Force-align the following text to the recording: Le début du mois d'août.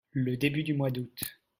Le 0.13 0.35
début 0.35 0.63
du 0.63 0.73
mois 0.73 0.89
d'août. 0.89 1.13